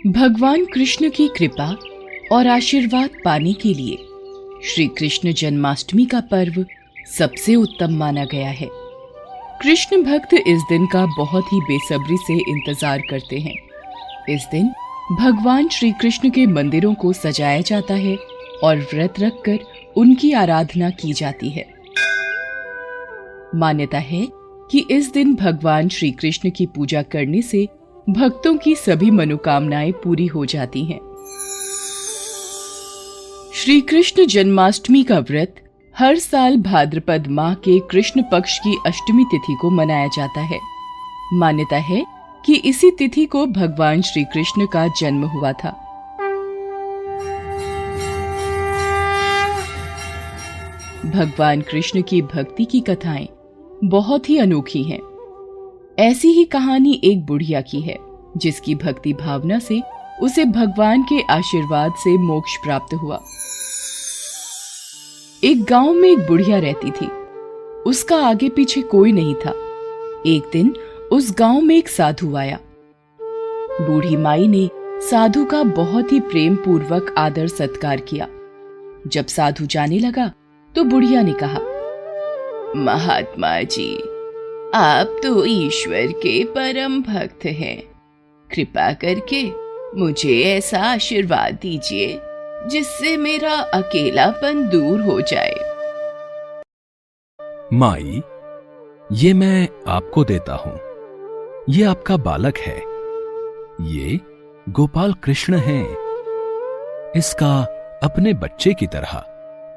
[0.00, 1.66] भगवान कृष्ण की कृपा
[2.32, 3.96] और आशीर्वाद पाने के लिए
[4.64, 6.64] श्री कृष्ण जन्माष्टमी का पर्व
[7.08, 8.68] सबसे उत्तम माना गया है।
[9.62, 13.54] कृष्ण भक्त इस दिन का बहुत ही बेसब्री से इंतज़ार करते हैं।
[14.30, 14.68] इस दिन
[15.20, 18.16] भगवान श्री कृष्ण के मंदिरों को सजाया जाता है
[18.62, 19.58] और व्रत रखकर
[19.96, 21.66] उनकी आराधना की जाती है।
[23.54, 24.26] मान्यता है
[24.70, 27.66] कि इस दिन भगवान श्री कृष्ण की पूजा करने से
[28.10, 30.98] भक्तों की सभी मनोकामनाएँ पूरी हो जाती हैं।
[33.54, 35.54] श्री कृष्ण जन्माष्टमी का व्रत
[35.98, 40.60] हर साल भाद्रपद माह के कृष्ण पक्ष की अष्टमी तिथि को मनाया जाता है।
[41.32, 42.04] मान्यता है
[42.44, 45.70] कि इसी तिथि को भगवान श्री कृष्ण का जन्म हुआ था।
[51.06, 53.28] भगवान कृष्ण की भक्ति की कथाएँ
[53.84, 55.15] बहुत ही अनोखी हैं।
[55.98, 57.98] ऐसी ही कहानी एक बुढ़िया की है,
[58.36, 59.80] जिसकी भक्ति भावना से
[60.22, 63.20] उसे भगवान के आशीर्वाद से मोक्ष प्राप्त हुआ।
[65.44, 67.06] एक गाँव में एक बुढ़िया रहती थी।
[67.82, 69.50] उसका आगे पीछे कोई नहीं था।
[70.26, 70.74] एक दिन
[71.12, 72.58] उस गाँव में एक साधु आया।
[73.80, 74.68] बूढ़ी माई ने
[75.10, 78.28] साधु का बहुत ही प्रेम पूर्वक आदर सत्कार किया।
[79.06, 80.30] जब साधु जाने लगा
[80.74, 81.60] तो बुढ़िया ने कहा,
[82.84, 84.15] महात्मा जी
[84.76, 87.82] आप तो ईश्वर के परम भक्त हैं।
[88.54, 89.50] कृपा करके
[89.98, 92.20] मुझे ऐसा आशीर्वाद दीजिए,
[92.68, 95.54] जिससे मेरा अकेलापन दूर हो जाए।
[97.72, 98.22] माई,
[99.12, 100.80] ये मैं आपको देता हूँ।
[101.68, 102.78] ये आपका बालक है।
[103.86, 104.20] ये
[104.68, 105.82] गोपाल कृष्ण है।
[107.16, 107.62] इसका
[108.02, 109.24] अपने बच्चे की तरह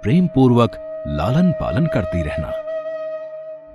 [0.04, 2.66] प्रेम पूर्वक लालन पालन करती रहना।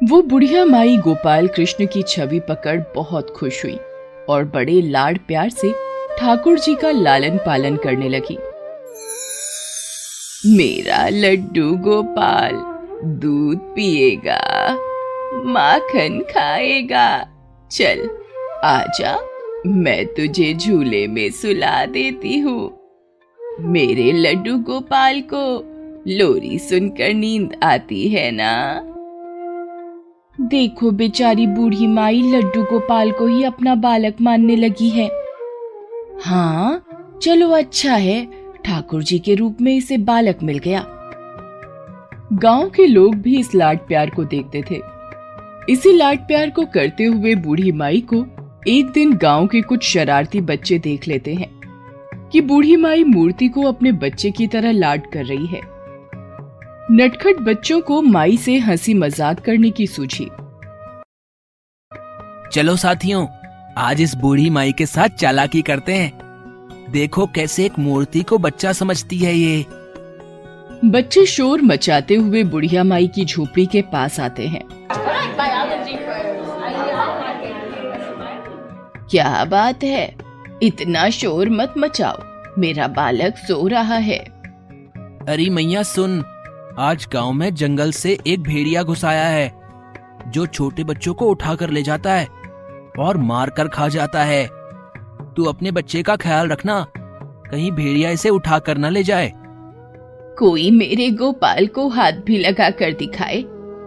[0.05, 3.77] वो बुढ़िया माई गोपाल कृष्ण की छवि पकड़ बहुत खुश हुई
[4.28, 5.72] और बड़े लाड प्यार से
[6.19, 8.36] ठाकुर जी का लालन पालन करने लगी।
[10.56, 12.53] मेरा लड्डू गोपाल
[13.04, 14.75] दूध पिएगा,
[15.44, 17.26] माखन खाएगा।
[17.70, 18.10] चल,
[18.64, 19.16] आजा,
[19.66, 22.72] मैं तुझे झूले में सुला देती हूँ।
[23.60, 25.47] मेरे लड्डू गोपाल को
[26.09, 28.54] लोरी सुनकर नींद आती है ना?
[30.41, 35.09] देखो बेचारी बूढ़ी माई लड्डू गोपाल को ही अपना बालक मानने लगी है।
[36.22, 36.84] हाँ
[37.22, 38.25] चलो अच्छा है।
[38.65, 40.84] ठाकुर जी के रूप में इसे बालक मिल गया।
[42.33, 44.81] गाँव के लोग भी इस लाड प्यार को देखते थे।
[45.73, 48.25] इसी लाड प्यार को करते हुए बूढ़ी माई को
[48.69, 51.50] एक दिन गाँव के कुछ शरारती बच्चे देख लेते हैं
[52.33, 55.74] कि बूढ़ी माई मूर्ति को अपने बच्चे की तरह लाड कर रही है।
[56.91, 60.25] नटखट बच्चों को माई से हँसी मज़ाक करने की सूझी।
[62.53, 63.27] चलो साथियों
[63.78, 66.12] आज इस बूढ़ी माई के साथ चालाकी करते हैं।
[66.91, 69.67] देखो कैसे एक मूर्ति को बच्चा समझती है ये।
[70.84, 74.65] बच्चे शोर मचाते हुए बुढ़िया माई की झोपड़ी के पास आते हैं।
[79.11, 80.17] क्या बात है?
[80.62, 82.17] इतना शोर मत मचाओ।
[82.59, 84.19] मेरा बालक सो रहा है।
[85.28, 86.34] अरे मैया सुन।
[86.79, 89.53] आज गाँव में जंगल से एक भेड़िया घुसाया है,
[90.29, 92.27] जो छोटे बच्चों को उठा कर ले जाता है
[92.99, 94.47] और मार कर खा जाता है।
[95.37, 96.81] तू अपने बच्चे का ख्याल रखना,
[97.51, 99.33] कहीं भेड़िया इसे उठा कर न ले जाए।
[100.39, 103.43] कोई मेरे गोपाल को हाथ भी लगा कर दिखाए,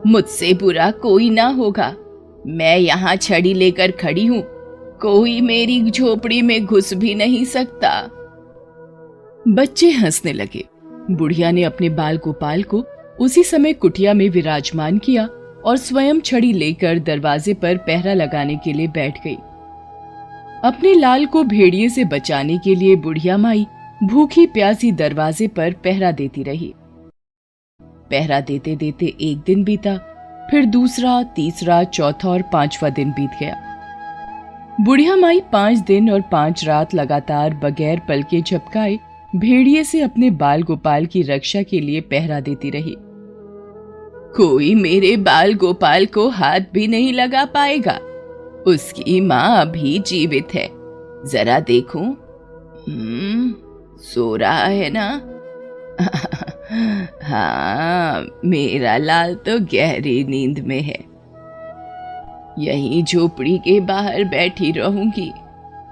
[0.08, 1.94] मुझसे बुरा कोई ना होगा।
[2.48, 4.42] मैं यहाँ छड़ी लेकर खड़ी हूँ,
[5.02, 8.02] कोई मेरी झोपड़ी में घुस भी नहीं सकता।
[9.48, 10.66] बच्चे हंसने लगे।
[11.12, 12.86] बुढ़िया ने अपने बाल गोपाल को
[13.20, 15.26] उसी समय कुटिया में विराजमान किया
[15.66, 19.36] और स्वयं छड़ी लेकर दरवाजे पर पहरा लगाने के लिए बैठ गई।
[20.64, 23.66] अपने लाल को भेड़िए से बचाने के लिए बुढ़िया माई
[24.04, 26.74] भूखी प्यासी दरवाजे पर पहरा देती रही।
[28.10, 29.98] पहरा देते देते एक दिन बीता,
[30.52, 33.56] फिर दूसरा, तीसरा, चौथा और पांचवा दिन बीत गया।
[34.82, 38.98] बुढ़िया माई पाँच दिन और पाँच रात लगातार बगैर पलके झपकाए
[39.38, 42.96] भेड़िए से अपने बाल गोपाल की रक्षा के लिए पहरा देती रही।
[44.38, 48.00] कोई मेरे बाल गोपाल को हाथ भी नहीं लगा पाएगा।
[48.68, 50.68] उसकी माँ अभी जीवित है।
[51.32, 52.06] जरा देखूँ?
[52.90, 53.54] हम्म
[53.98, 55.08] सो रहा है ना?
[57.24, 61.00] हाँ मेरा लाल तो गहरी नींद में है।
[62.60, 65.32] यही झोपड़ी के बाहर बैठी रहूँगी,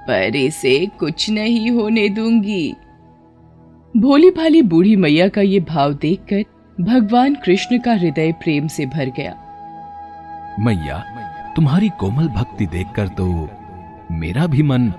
[0.08, 2.76] पर इसे कुछ नहीं होने दूँगी।
[3.96, 9.10] भोली भाली बूढ़ी मैया का ये भाव देखकर भगवान कृष्ण का हृदय प्रेम से भर
[9.10, 9.32] गया।
[10.60, 10.98] मैया
[11.56, 13.28] तुम्हारी कोमल भक्ति देखकर तो
[14.12, 14.90] मेरा भी मन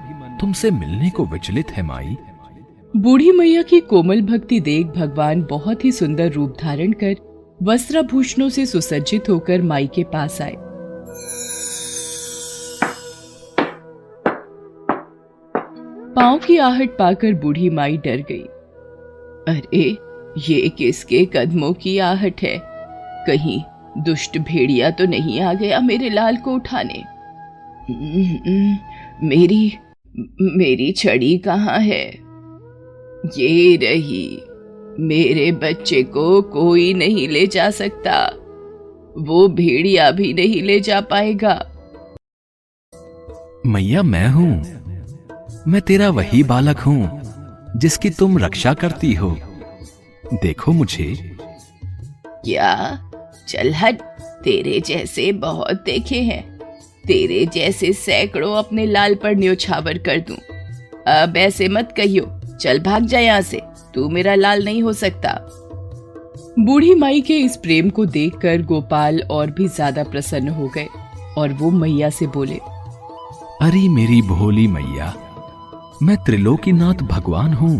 [0.40, 2.16] तुमसे मिलने को विचलित है माई।
[2.96, 7.14] बूढ़ी मैया की कोमल भक्ति देख भगवान बहुत ही सुंदर रूप धारण कर
[7.62, 10.56] वस्त्राभूषणों से सुसज्जित होकर माई के पास आए।
[16.14, 18.44] पाँव की आहट पाकर बूढ़ी माई डर गई।
[19.48, 19.98] अरे,
[20.48, 22.60] ये किसके कदमों की आहट है?
[23.26, 23.60] कहीं
[24.04, 27.02] दुष्ट भेड़िया तो नहीं आ गया मेरे लाल को उठाने।
[29.26, 29.72] मेरी
[30.40, 32.06] मेरी छड़ी कहाँ है?
[33.38, 34.40] ये रही,
[34.98, 38.18] मेरे बच्चे को कोई नहीं ले जा सकता।
[39.18, 41.54] वो भेड़िया भी नहीं ले जा पाएगा।
[43.66, 44.52] मैया, मैं हूँ।
[45.68, 47.25] मैं तेरा वही बालक हूँ।
[47.76, 49.36] जिसकी तुम रक्षा करती हो।
[50.34, 51.12] देखो मुझे।
[52.44, 52.74] क्या
[53.48, 54.00] चल हट।
[54.44, 56.42] तेरे जैसे बहुत देखे हैं।
[57.06, 60.36] तेरे जैसे सैकड़ों अपने लाल पर न्योछावर कर दूँ।
[61.08, 62.26] अब ऐसे मत कहियो
[62.60, 63.60] चल भाग जा यहाँ से।
[63.94, 65.38] तू मेरा लाल नहीं हो सकता।
[66.58, 70.86] बूढ़ी माई के इस प्रेम को देखकर गोपाल और भी ज़्यादा प्रसन्न हो गए
[71.38, 72.56] और वो मैया से बोले
[73.62, 75.14] अरे मेरी भोली मैया
[76.02, 77.76] मैं त्रिलोकीनाथ भगवान हूँ।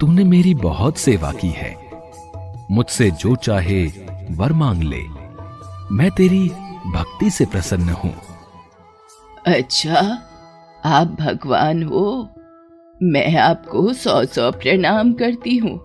[0.00, 1.76] तूने मेरी बहुत सेवा की है।
[2.70, 3.86] मुझसे जो चाहे
[4.30, 5.02] वर मांग ले।
[5.94, 6.48] मैं तेरी
[6.86, 8.14] भक्ति से प्रसन्न हूँ।
[9.46, 10.18] अच्छा
[10.84, 12.28] आप भगवान हो।
[13.02, 15.82] मैं आपको सौ सौ प्रणाम करती हूँ।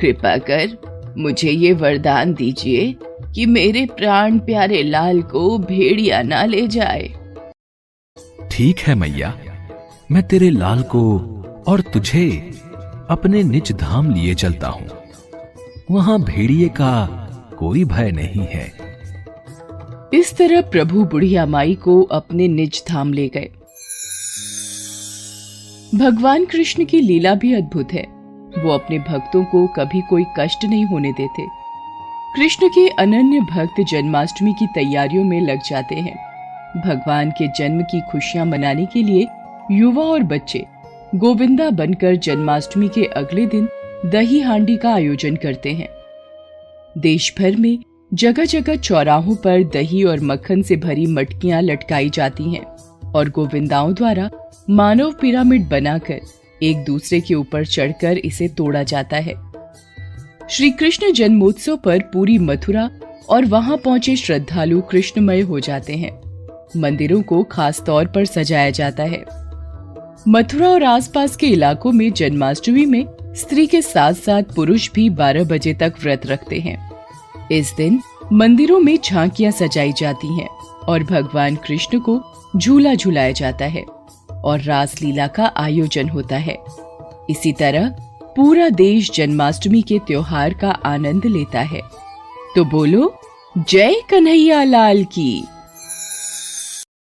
[0.00, 2.96] कृपा कर मुझे ये वरदान दीजिए
[3.34, 7.08] कि मेरे प्राण प्यारे लाल को भेड़िया ना ले जाए।
[8.52, 9.34] ठीक है मैया।
[10.12, 11.00] मैं तेरे लाल को
[11.68, 12.52] और तुझे
[13.10, 14.88] अपने निज धाम लिए चलता हूँ।
[15.90, 17.08] वहाँ भेड़िए का
[17.58, 18.72] कोई भय नहीं है।
[20.14, 23.50] इस तरह प्रभु बुढ़िया माई को अपने निज धाम ले गए।
[25.94, 28.06] भगवान कृष्ण की लीला भी अद्भुत है।
[28.58, 31.46] वो अपने भक्तों को कभी कोई कष्ट नहीं होने देते।
[32.36, 36.16] कृष्ण के अनन्य भक्त जन्माष्टमी की तैयारियों में लग जाते हैं।
[36.86, 39.26] भगवान के जन्म की खुशियाँ मनाने के लिए
[39.70, 40.64] युवा और बच्चे,
[41.14, 43.68] गोविंदा बनकर जन्माष्टमी के अगले दिन
[44.06, 45.88] दही हांडी का आयोजन करते हैं।
[46.98, 47.78] देश भर में
[48.14, 52.64] जगह जगह चौराहों पर दही और मक्खन से भरी मटकियाँ लटकाई जाती हैं
[53.12, 54.30] और गोविंदाओं द्वारा
[54.70, 56.20] मानव पिरामिड बनाकर
[56.62, 59.34] एक दूसरे के ऊपर चढ़कर इसे तोड़ा जाता है।
[60.50, 62.90] श्री कृष्ण जन्मोत्सव पर पूरी मथुरा
[63.28, 66.20] और वहाँ पहुँचे श्रद्धालु कृष्णमय हो जाते हैं।
[66.76, 69.47] मंदिरों को खास तौर पर सजाया जाता है।
[70.28, 75.44] मथुरा और आसपास के इलाकों में जन्माष्टमी में स्त्री के साथ साथ पुरुष भी 12
[75.44, 76.90] बजे तक व्रत रखते हैं।
[77.52, 78.00] इस दिन
[78.32, 80.48] मंदिरों में झांकियाँ सजाई जाती हैं
[80.88, 82.22] और भगवान कृष्ण को
[82.56, 83.82] झूला झुलाया जाता है
[84.44, 86.58] और रासलीला का आयोजन होता है।
[87.30, 87.88] इसी तरह
[88.36, 91.80] पूरा देश जन्माष्टमी के त्योहार का आनंद लेता है।
[92.56, 93.20] तो बोलो,
[93.58, 95.44] जय कन्हैया लाल की।